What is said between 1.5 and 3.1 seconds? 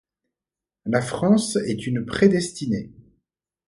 est une prédestinée.